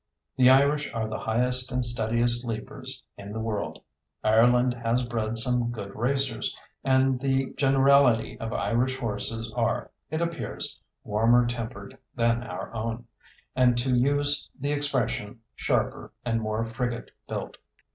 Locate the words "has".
4.73-5.03